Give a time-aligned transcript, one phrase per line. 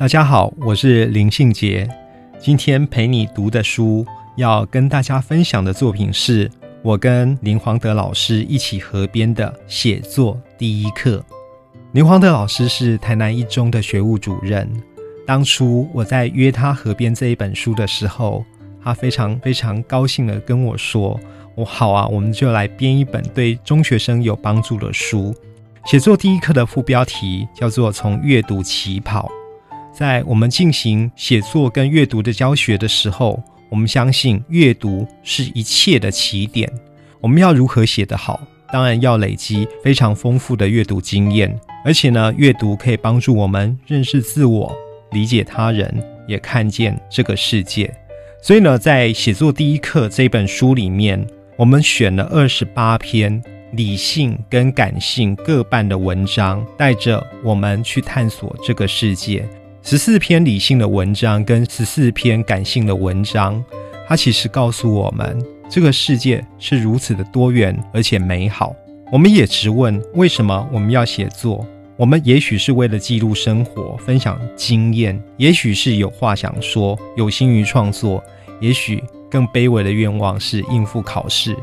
[0.00, 1.86] 大家好，我是林信杰。
[2.38, 4.02] 今天陪你读的书，
[4.34, 6.50] 要跟大家分享的作品是
[6.80, 11.18] 我跟林黄德老师一起合编的《写作第一课》。
[11.92, 14.66] 林黄德老师是台南一中的学务主任。
[15.26, 18.42] 当初我在约他合编这一本书的时候，
[18.82, 21.20] 他非常非常高兴的跟我说
[21.54, 25.34] ：“我好啊，我们就来编一本对中学生有帮助的书。”
[25.84, 29.26] 写作第一课的副标题叫做《从阅读起跑》。
[30.00, 36.72] 在我们进行写作跟阅读的教学的时候，我们相信阅读是一切的起点。
[37.20, 38.40] 我们要如何写得好？
[38.72, 44.74] 当然要累积非常丰富的阅读经验，而且呢，阅读可以帮助我们认识自我、
[45.12, 47.94] 理解他人，也看见这个世界。
[48.40, 51.22] 所以呢，在写作第一课这本书里面，
[51.58, 53.42] 我们选了二十八篇
[53.72, 59.46] 理性跟感性各半的文章，带着我们去探索这个世界。
[59.82, 63.64] 十四篇理性的文章跟十四篇感性的文章，
[64.06, 68.76] 它其实告诉我们，这个世界是如此的多元而且美好。
[69.10, 71.66] 我们也直问，为什么我们要写作？
[71.96, 78.22] 我们也许是为了记录生活、分享经验，也许是有话想说，有心于创作，
[78.60, 81.56] 也许更卑微的愿望是应付考试，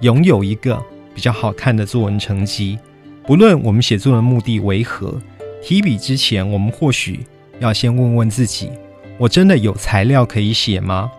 [0.00, 0.80] 拥有一个
[1.12, 2.78] 比较好看的作文成绩。
[3.26, 5.20] 不论我们写作的目的为何，
[5.62, 7.20] 提笔之前，我们或许。
[7.60, 8.70] 要先问问自己：
[9.18, 11.10] 我真的有材料可以写吗？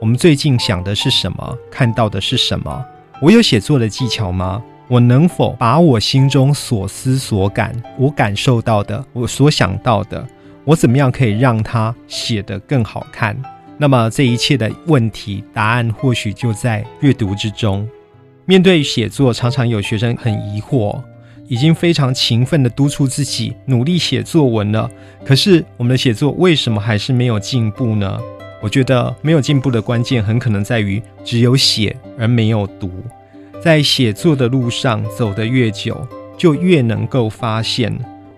[0.00, 1.58] 我们最近想的是什么？
[1.70, 2.84] 看到的是什么？
[3.20, 4.62] 我有写作的技巧吗？
[4.88, 10.26] 我能否把我心中所思所感、我感受到的、我所想到的，
[10.64, 13.36] 我怎么样可以让它写得更好看？
[13.78, 17.88] 那么这一切的问题答案或许就在阅读之中。
[18.46, 21.00] 面对写作，常常有学生很疑惑。
[21.50, 24.88] 已经非常勤奋的督促自己努力写作文了，
[25.24, 28.20] 可是我们的写作为什么还是没有进步呢？
[28.62, 32.88] 我觉得没有进步的关键很可能在于只有写而没有读。
[33.60, 36.06] 在写作的路上走得越久，
[36.38, 37.92] 就越能够发现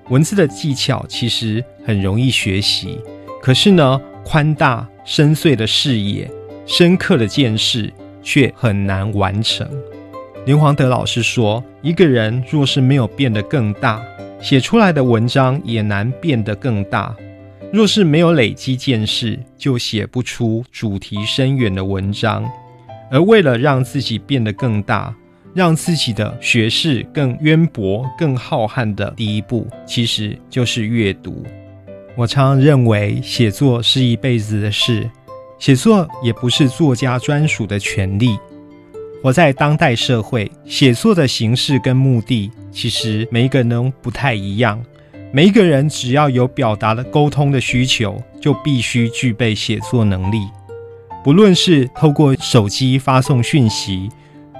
[0.09, 2.99] 文字的技巧其实很容易学习，
[3.43, 6.31] 可是呢，宽大深邃的视野、
[6.65, 9.69] 深刻的见识却很难完成。
[10.44, 14.04] 林黄德老师说：“一个人若是没有变得更大，
[14.41, 17.14] 写出来的文章也难变得更大。
[17.72, 22.44] 若是没有累积见识，就写不出主题深远的文章。
[23.08, 25.14] 而为了让自己变得更大，
[25.54, 31.44] 让自己的学识更渊博、更浩瀚的第一步，其实就是阅读。
[32.16, 35.09] 我常认为，写作是一辈子的事，
[35.60, 38.36] 写作也不是作家专属的权利。”
[39.22, 44.83] 活在当代社会，写作的形式跟目的，其实每一个人不太一样。
[45.33, 50.49] 每一个人只要有表达的沟通的需求，就必须具备写作能力。
[51.22, 54.09] 不论是透过手机发送讯息、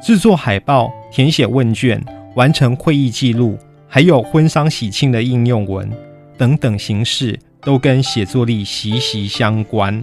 [0.01, 2.01] 制作海报、填写问卷、
[2.37, 3.59] 完成会议记录，
[3.89, 5.91] 还有婚丧喜庆的应用文
[6.39, 10.03] 等等形式，都跟写作力息息相关。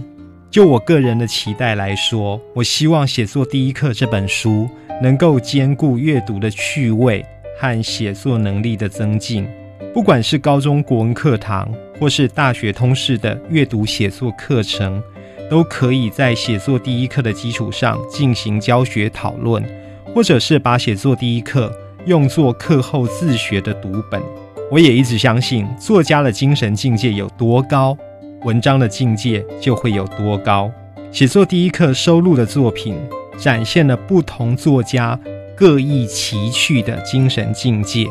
[0.50, 4.68] 就我个人的期待来说，我希望写作第一课这本书
[5.00, 7.24] 能够兼顾阅读的趣味
[7.56, 9.46] 和写作能力的增进。
[9.94, 15.00] 不管是高中国文课堂，或是大学通识的阅读写作课程，
[15.48, 19.64] 都可以在写作第一课的基础上进行教学讨论，
[20.12, 21.72] 或者是把写作第一课
[22.06, 24.20] 用作课后自学的读本。
[24.68, 27.96] 我也一直相信，作家的精神境界有多高。
[28.44, 30.70] 文章的境界就会有多高。
[31.12, 32.96] 写作第一课收录的作品，
[33.36, 35.18] 展现了不同作家
[35.54, 38.06] 各异奇趣的精神境界。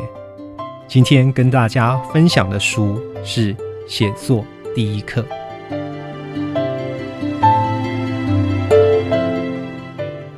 [0.86, 3.54] 今天跟大家分享的书是
[3.88, 4.44] 《写作
[4.74, 5.22] 第一课》，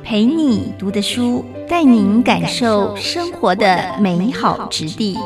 [0.03, 5.17] 陪你读的书，带您感受生活的美好质地。